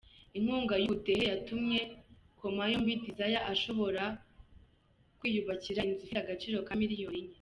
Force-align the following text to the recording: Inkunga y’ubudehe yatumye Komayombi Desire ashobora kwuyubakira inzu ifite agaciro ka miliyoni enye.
Inkunga 0.37 0.73
y’ubudehe 0.81 1.23
yatumye 1.31 1.79
Komayombi 2.39 3.01
Desire 3.03 3.37
ashobora 3.53 4.03
kwuyubakira 5.17 5.79
inzu 5.89 6.01
ifite 6.05 6.19
agaciro 6.21 6.57
ka 6.67 6.73
miliyoni 6.81 7.19
enye. 7.21 7.29